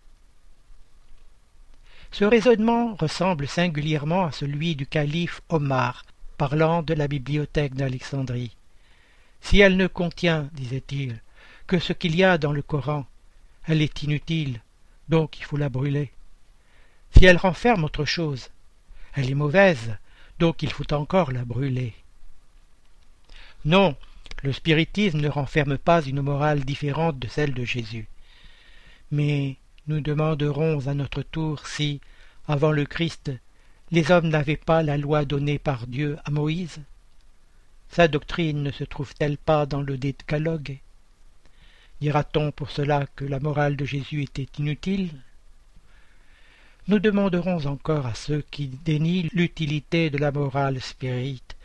[2.12, 6.04] Ce raisonnement ressemble singulièrement à celui du calife Omar,
[6.36, 8.56] parlant de la bibliothèque d'Alexandrie.
[9.40, 11.20] Si elle ne contient, disait-il,
[11.66, 13.06] que ce qu'il y a dans le Coran,
[13.66, 14.60] elle est inutile,
[15.08, 16.12] donc il faut la brûler.
[17.16, 18.50] Si elle renferme autre chose,
[19.14, 19.96] elle est mauvaise,
[20.38, 21.94] donc il faut encore la brûler.
[23.64, 23.96] Non,
[24.42, 28.06] le spiritisme ne renferme pas une morale différente de celle de Jésus.
[29.10, 32.00] Mais nous demanderons à notre tour si,
[32.46, 33.32] avant le Christ,
[33.90, 36.80] les hommes n'avaient pas la loi donnée par Dieu à Moïse.
[37.88, 40.78] Sa doctrine ne se trouve-t-elle pas dans le décalogue?
[42.00, 45.10] Dira-t-on pour cela que la morale de Jésus était inutile?
[46.88, 51.56] Nous demanderons encore à ceux qui dénient l'utilité de la morale spirite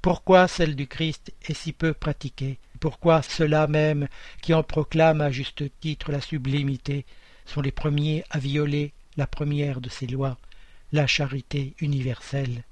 [0.00, 2.58] pourquoi celle du Christ est si peu pratiquée?
[2.78, 4.06] Pourquoi ceux-là même
[4.40, 7.04] qui en proclament à juste titre la sublimité
[7.46, 10.38] sont les premiers à violer la première de ces lois,
[10.92, 12.64] la charité universelle.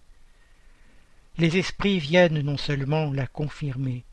[1.39, 4.05] Les esprits viennent non seulement la confirmer,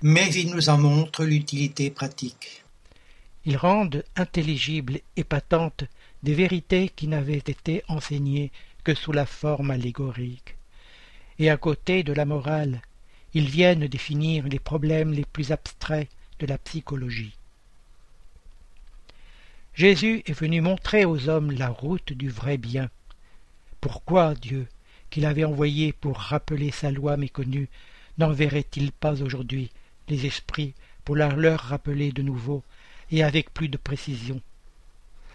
[0.00, 2.64] mais ils nous en montrent l'utilité pratique.
[3.44, 5.84] Ils rendent intelligibles et patentes
[6.22, 8.52] des vérités qui n'avaient été enseignées
[8.84, 10.56] que sous la forme allégorique.
[11.38, 12.80] Et à côté de la morale,
[13.34, 17.34] ils viennent définir les problèmes les plus abstraits de la psychologie.
[19.74, 22.90] Jésus est venu montrer aux hommes la route du vrai bien.
[23.82, 24.68] Pourquoi Dieu,
[25.10, 27.68] qu'il avait envoyé pour rappeler sa loi méconnue,
[28.16, 29.72] n'enverrait-il pas aujourd'hui
[30.06, 30.72] les esprits
[31.04, 32.62] pour la leur rappeler de nouveau
[33.10, 34.40] et avec plus de précision,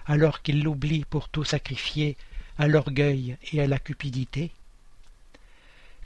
[0.05, 2.15] alors qu'il l'oublie pour tout sacrifier
[2.57, 4.51] à l'orgueil et à la cupidité?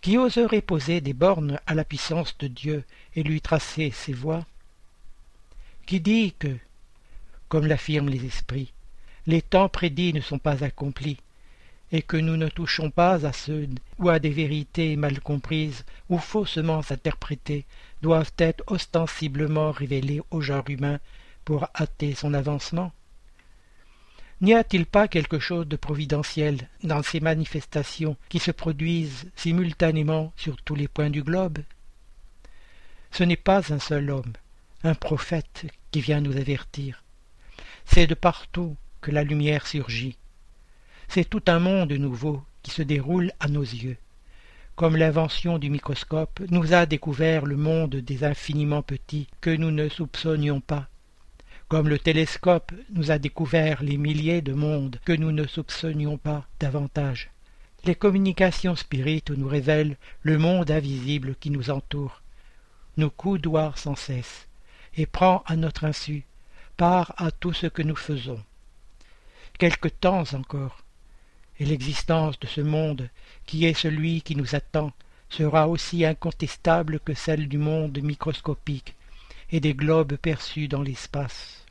[0.01, 2.83] Qui oserait poser des bornes à la puissance de Dieu
[3.15, 4.47] et lui tracer ses voies?
[5.85, 6.57] Qui dit que,
[7.49, 8.73] comme l'affirment les esprits,
[9.27, 11.17] les temps prédits ne sont pas accomplis,
[11.91, 13.67] et que nous ne touchons pas à ceux
[13.99, 17.65] où à des vérités mal comprises ou faussement interprétées
[18.01, 20.99] doivent être ostensiblement révélées au genre humain
[21.43, 22.91] pour hâter son avancement
[24.41, 30.59] N'y a-t-il pas quelque chose de providentiel dans ces manifestations qui se produisent simultanément sur
[30.63, 31.59] tous les points du globe?
[33.11, 34.33] Ce n'est pas un seul homme,
[34.83, 37.03] un prophète qui vient nous avertir.
[37.85, 40.17] C'est de partout que la lumière surgit.
[41.13, 43.97] C'est tout un monde nouveau qui se déroule à nos yeux.
[44.75, 49.89] Comme l'invention du microscope nous a découvert le monde des infiniment petits que nous ne
[49.89, 50.87] soupçonnions pas
[51.71, 56.45] comme le télescope nous a découvert les milliers de mondes que nous ne soupçonnions pas
[56.59, 57.29] davantage.
[57.85, 62.23] Les communications spirites nous révèlent le monde invisible qui nous entoure,
[62.97, 64.49] nous coudoir sans cesse,
[64.97, 66.25] et prend à notre insu
[66.75, 68.43] part à tout ce que nous faisons.
[69.57, 70.80] Quelque temps encore,
[71.61, 73.07] et l'existence de ce monde,
[73.45, 74.91] qui est celui qui nous attend,
[75.29, 78.95] sera aussi incontestable que celle du monde microscopique
[79.51, 81.67] et des globes perçus dans l'espace.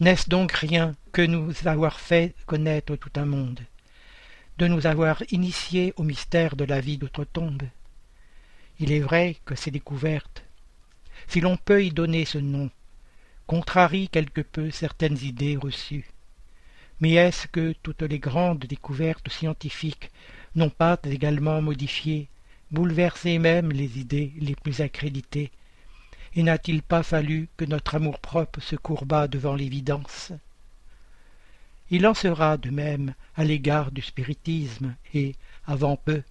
[0.00, 3.60] N'est-ce donc rien que nous avoir fait connaître tout un monde,
[4.58, 7.62] de nous avoir initiés au mystère de la vie d'outre-tombe?
[8.80, 10.44] Il est vrai que ces découvertes,
[11.26, 12.68] si l'on peut y donner ce nom,
[13.46, 16.10] contrarient quelque peu certaines idées reçues.
[17.00, 20.10] Mais est-ce que toutes les grandes découvertes scientifiques
[20.54, 22.28] n'ont pas également modifié,
[22.70, 25.52] bouleversé même les idées les plus accréditées?
[26.34, 30.32] Et n'a-t-il pas fallu que notre amour-propre se courbât devant l'évidence?
[31.90, 35.34] Il en sera de même à l'égard du spiritisme, et,
[35.66, 36.22] avant peu,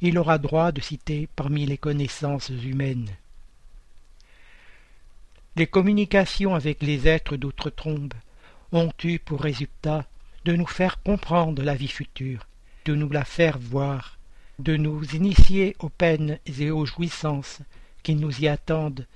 [0.00, 3.10] il aura droit de citer parmi les connaissances humaines.
[5.56, 8.14] Les communications avec les êtres d'outre-tombe
[8.72, 10.06] ont eu pour résultat
[10.44, 12.46] de nous faire comprendre la vie future,
[12.84, 14.18] de nous la faire voir,
[14.58, 17.60] de nous initier aux peines et aux jouissances
[18.02, 19.06] qui nous y attendent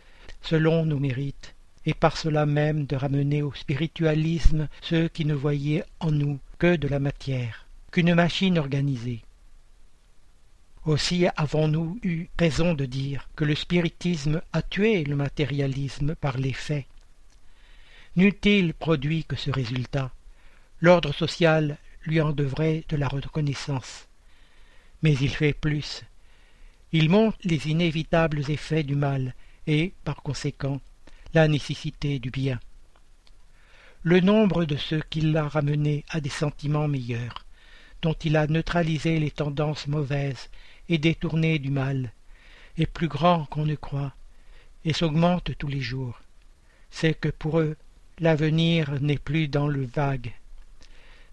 [0.43, 1.55] selon nos mérites,
[1.87, 6.77] et par cela même de ramener au spiritualisme ceux qui ne voyaient en nous que
[6.77, 9.23] de la matière, qu'une machine organisée.
[10.85, 16.53] Aussi avons-nous eu raison de dire que le spiritisme a tué le matérialisme par les
[16.53, 16.87] faits.
[18.15, 20.13] N'eût-il produit que ce résultat,
[20.81, 24.07] l'ordre social lui en devrait de la reconnaissance.
[25.03, 26.05] Mais il fait plus.
[26.93, 29.35] Il montre les inévitables effets du mal
[29.67, 30.81] et, par conséquent,
[31.33, 32.61] la nécessité du bien.
[34.03, 37.47] Le nombre de ceux qui l'a ramené à des sentiments meilleurs,
[38.03, 40.51] dont il a neutralisé les tendances mauvaises
[40.89, 42.13] et détourné du mal,
[42.77, 44.13] est plus grand qu'on ne croit,
[44.85, 46.21] et s'augmente tous les jours.
[46.91, 47.77] C'est que pour eux,
[48.23, 50.33] l'avenir n'est plus dans le vague.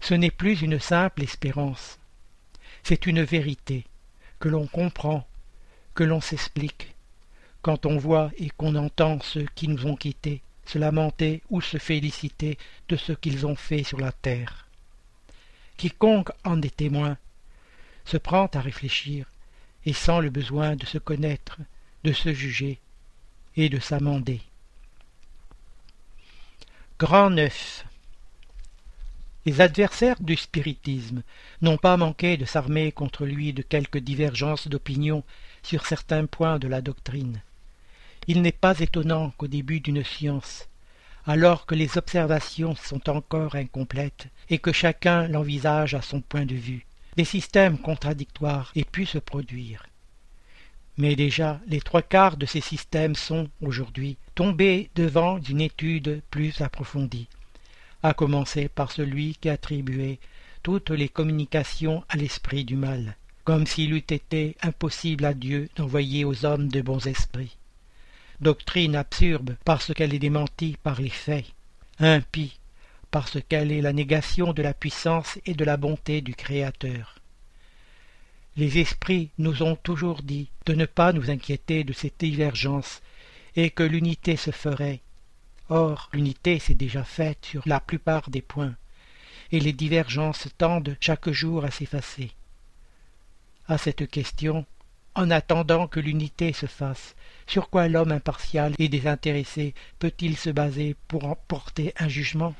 [0.00, 2.00] Ce n'est plus une simple espérance,
[2.82, 3.84] c'est une vérité
[4.40, 5.24] que l'on comprend
[5.94, 6.96] que l'on s'explique,
[7.62, 11.78] quand on voit et qu'on entend ceux qui nous ont quittés se lamenter ou se
[11.78, 14.66] féliciter de ce qu'ils ont fait sur la terre.
[15.76, 17.16] Quiconque en est témoin
[18.04, 19.26] se prend à réfléchir
[19.84, 21.58] et sent le besoin de se connaître,
[22.02, 22.80] de se juger
[23.56, 24.40] et de s'amender.
[27.00, 27.86] Grand neuf.
[29.46, 31.22] Les adversaires du spiritisme
[31.62, 35.24] n'ont pas manqué de s'armer contre lui de quelques divergences d'opinion
[35.62, 37.40] sur certains points de la doctrine.
[38.26, 40.68] Il n'est pas étonnant qu'au début d'une science,
[41.24, 46.54] alors que les observations sont encore incomplètes et que chacun l'envisage à son point de
[46.54, 46.84] vue,
[47.16, 49.86] des systèmes contradictoires aient pu se produire.
[50.98, 56.62] Mais déjà les trois quarts de ces systèmes sont, aujourd'hui, tombés devant une étude plus
[56.62, 57.28] approfondie,
[58.02, 60.18] à commencer par celui qui attribuait
[60.62, 66.24] toutes les communications à l'esprit du mal, comme s'il eût été impossible à Dieu d'envoyer
[66.24, 67.58] aux hommes de bons esprits.
[68.40, 71.44] Doctrine absurde parce qu'elle est démentie par les faits,
[71.98, 72.58] impie
[73.10, 77.16] parce qu'elle est la négation de la puissance et de la bonté du Créateur.
[78.56, 83.02] Les esprits nous ont toujours dit de ne pas nous inquiéter de ces divergences
[83.68, 85.02] que l'unité se ferait.
[85.68, 88.76] Or, l'unité s'est déjà faite sur la plupart des points,
[89.52, 92.32] et les divergences tendent chaque jour à s'effacer
[93.70, 94.66] à cette question,
[95.14, 97.14] en attendant que l'unité se fasse,
[97.46, 102.54] sur quoi l'homme impartial et désintéressé peut-il se baser pour en porter un jugement?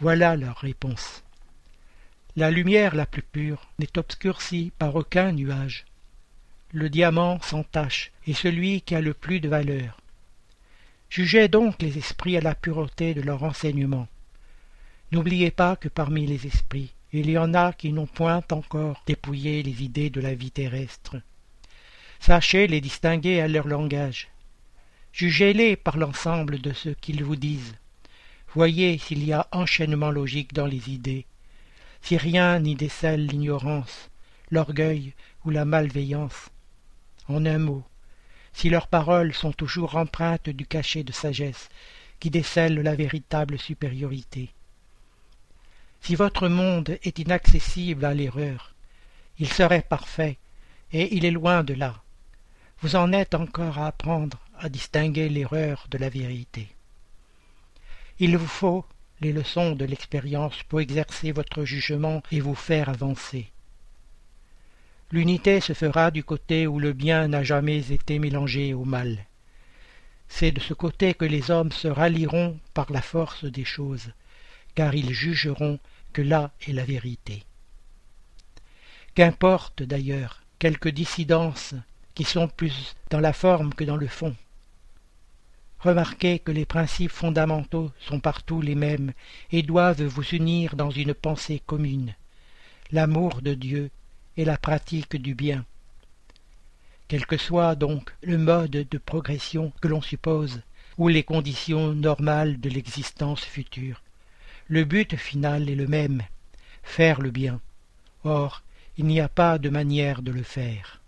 [0.00, 1.22] Voilà leur réponse.
[2.34, 5.84] La lumière la plus pure n'est obscurcie par aucun nuage.
[6.72, 10.00] Le diamant sans tache est celui qui a le plus de valeur.
[11.08, 14.08] Jugez donc les esprits à la pureté de leur enseignement.
[15.12, 19.62] N'oubliez pas que parmi les esprits, il y en a qui n'ont point encore dépouillé
[19.62, 21.16] les idées de la vie terrestre.
[22.18, 24.28] Sachez les distinguer à leur langage.
[25.12, 27.76] Jugez-les par l'ensemble de ce qu'ils vous disent.
[28.52, 31.26] Voyez s'il y a enchaînement logique dans les idées,
[32.02, 34.10] si rien n'y décèle l'ignorance,
[34.50, 35.14] l'orgueil
[35.44, 36.50] ou la malveillance.
[37.28, 37.84] En un mot,
[38.52, 41.68] si leurs paroles sont toujours empreintes du cachet de sagesse
[42.20, 44.50] qui décèle la véritable supériorité.
[46.00, 48.74] Si votre monde est inaccessible à l'erreur,
[49.38, 50.38] il serait parfait,
[50.92, 52.02] et il est loin de là.
[52.80, 56.68] Vous en êtes encore à apprendre à distinguer l'erreur de la vérité.
[58.18, 58.84] Il vous faut
[59.20, 63.50] les leçons de l'expérience pour exercer votre jugement et vous faire avancer.
[65.12, 69.24] L'unité se fera du côté où le bien n'a jamais été mélangé au mal.
[70.28, 74.12] C'est de ce côté que les hommes se rallieront par la force des choses,
[74.74, 75.78] car ils jugeront
[76.12, 77.44] que là est la vérité.
[79.14, 81.74] Qu'importe d'ailleurs quelques dissidences
[82.14, 84.34] qui sont plus dans la forme que dans le fond.
[85.78, 89.12] Remarquez que les principes fondamentaux sont partout les mêmes
[89.52, 92.14] et doivent vous unir dans une pensée commune,
[92.90, 93.90] l'amour de Dieu
[94.36, 95.64] et la pratique du bien.
[97.08, 100.62] Quel que soit donc le mode de progression que l'on suppose,
[100.98, 104.02] ou les conditions normales de l'existence future,
[104.68, 106.22] le but final est le même,
[106.82, 107.60] faire le bien.
[108.24, 108.62] Or,
[108.96, 111.00] il n'y a pas de manière de le faire.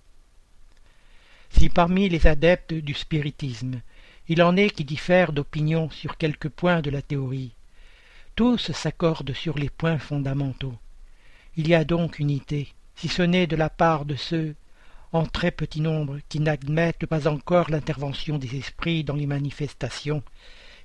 [1.51, 3.81] Si parmi les adeptes du spiritisme,
[4.29, 7.53] il en est qui diffèrent d'opinion sur quelques points de la théorie,
[8.37, 10.77] tous s'accordent sur les points fondamentaux.
[11.57, 14.57] Il y a donc unité, si ce n'est de la part de ceux,
[15.13, 20.25] en très petit nombre, qui n'admettent pas encore l'intervention des esprits dans les manifestations,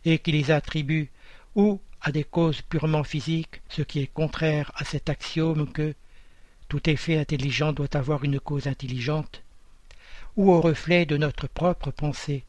[0.05, 1.09] et qui les attribuent
[1.55, 5.95] ou à des causes purement physiques, ce qui est contraire à cet axiome que
[6.68, 9.41] tout effet intelligent doit avoir une cause intelligente,
[10.36, 12.43] ou au reflet de notre propre pensée,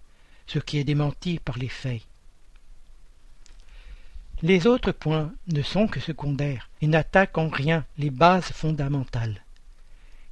[0.46, 2.02] ce qui est démenti par les faits.
[4.42, 9.43] Les autres points ne sont que secondaires et n'attaquent en rien les bases fondamentales.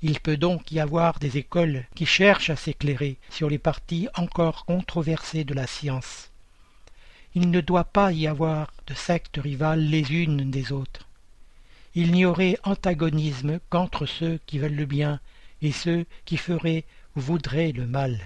[0.03, 4.65] Il peut donc y avoir des écoles qui cherchent à s'éclairer sur les parties encore
[4.65, 6.33] controversées de la science
[7.35, 11.09] il ne doit pas y avoir de sectes rivales les unes des autres.
[11.95, 15.21] Il n'y aurait antagonisme qu'entre ceux qui veulent le bien
[15.63, 16.85] et ceux qui feraient
[17.17, 18.19] ou voudraient le mal.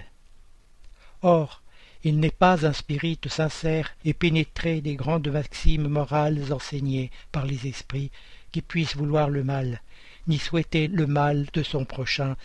[1.21, 1.61] Or,
[2.03, 7.67] il n'est pas un spirit sincère et pénétré des grandes maximes morales enseignées par les
[7.67, 8.11] esprits
[8.51, 9.81] qui puisse vouloir le mal,
[10.27, 12.35] ni souhaiter le mal de son prochain,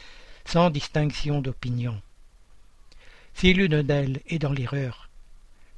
[0.45, 2.01] sans distinction d'opinion.
[3.35, 5.09] Si l'une d'elles est dans l'erreur,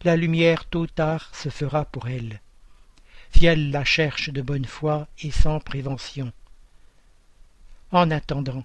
[0.02, 2.40] la lumière tôt ou tard se fera pour elle,
[3.32, 6.32] si elle la cherche de bonne foi et sans prévention.
[7.90, 8.64] En attendant,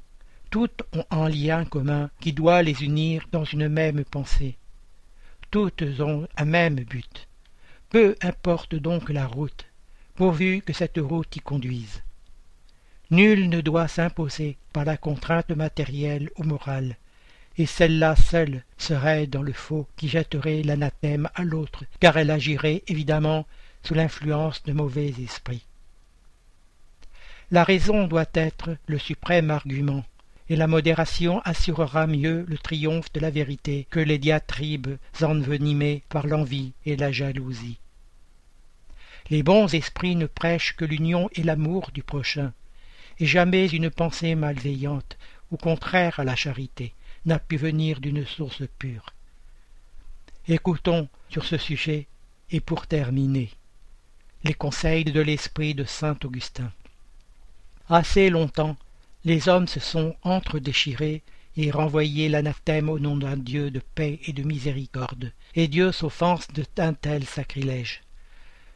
[0.50, 4.58] toutes ont un lien commun qui doit les unir dans une même pensée.
[5.52, 7.28] Toutes ont un même but.
[7.90, 9.66] Peu importe donc la route,
[10.16, 12.02] pourvu que cette route y conduise.
[13.12, 16.96] Nul ne doit s'imposer par la contrainte matérielle ou morale,
[17.58, 22.84] et celle-là seule serait dans le faux qui jetterait l'anathème à l'autre, car elle agirait
[22.88, 23.48] évidemment
[23.84, 25.66] sous l'influence de mauvais esprits.
[27.50, 30.06] La raison doit être le suprême argument,
[30.50, 36.28] et la modération assurera mieux le triomphe de la vérité que les diatribes envenimées par
[36.28, 37.80] l'envie et la jalousie.
[39.32, 42.54] Les bons esprits ne prêchent que l'union et l'amour du prochain,
[43.20, 45.18] et jamais une pensée malveillante
[45.52, 46.94] ou contraire à la charité
[47.26, 49.14] n'a pu venir d'une source pure.
[50.48, 52.08] Écoutons sur ce sujet,
[52.52, 53.52] et pour terminer,
[54.44, 56.72] les conseils de l'esprit de saint Augustin.
[57.90, 58.78] Assez longtemps,
[59.26, 61.22] les hommes se sont entre-déchirés
[61.58, 66.48] et renvoyé l'anathème au nom d'un Dieu de paix et de miséricorde, et Dieu s'offense
[66.54, 68.02] de un tel sacrilège.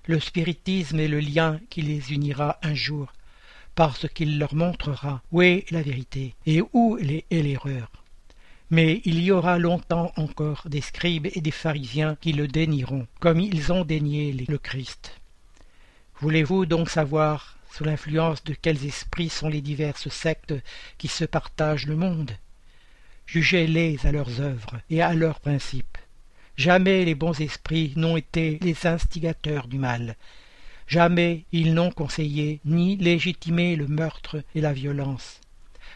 [0.05, 3.13] Le spiritisme est le lien qui les unira un jour,
[3.75, 7.91] parce qu'il leur montrera où est la vérité et où est l'erreur.
[8.69, 13.39] Mais il y aura longtemps encore des scribes et des pharisiens qui le dénieront, comme
[13.39, 15.19] ils ont dénié le Christ.
[16.19, 20.53] Voulez-vous donc savoir sous l'influence de quels esprits sont les diverses sectes
[20.97, 22.31] qui se partagent le monde?
[23.25, 25.97] Jugez-les à leurs œuvres et à leurs principes.
[26.55, 30.15] Jamais les bons esprits n'ont été les instigateurs du mal.
[30.93, 35.41] Jamais ils n'ont conseillé ni légitimé le meurtre et la violence.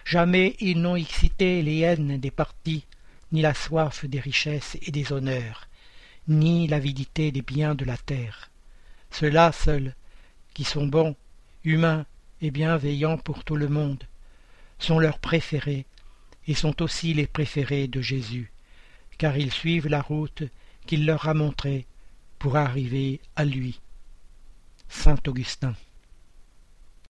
[0.06, 2.84] Jamais ils n'ont excité les haines des partis,
[3.32, 5.68] ni la soif des richesses et des honneurs,
[6.28, 8.50] ni l'avidité des biens de la terre.
[9.12, 9.94] Ceux-là seuls,
[10.56, 11.16] qui sont bons,
[11.64, 12.08] humains
[12.42, 14.04] et bienveillants pour tout le monde,
[14.80, 15.86] sont leurs préférés,
[16.48, 18.52] et sont aussi les préférés de Jésus,
[19.20, 20.42] car ils suivent la route
[20.88, 21.86] qu'il leur a montrée
[22.40, 23.80] pour arriver à lui.
[24.90, 25.76] Saint Augustin.